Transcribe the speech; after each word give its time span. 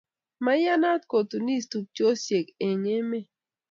Miyanat 0.43 1.01
kutunis 1.11 1.63
tupchosiek 1.71 2.47
eng' 2.67 2.89
emet 2.97 3.27